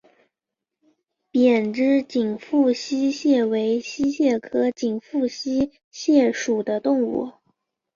[1.29, 7.33] 扁肢紧腹溪蟹为溪蟹科紧腹溪蟹属的动物。